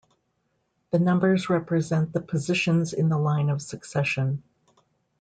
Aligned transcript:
The 0.89 0.97
numbers 0.97 1.47
represent 1.47 2.11
the 2.11 2.21
positions 2.21 2.91
in 2.93 3.07
the 3.07 3.19
line 3.19 3.49
of 3.51 3.61
succession. 3.61 4.41